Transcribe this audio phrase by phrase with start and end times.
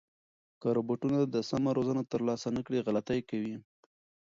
[0.61, 3.55] که روبوټونه د سمه روزنه ترلاسه نه کړي، غلطۍ کوي.